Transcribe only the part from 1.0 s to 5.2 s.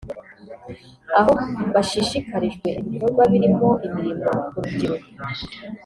aho bashishikarijwe ibikorwa birimo imirimo ku rubyiruko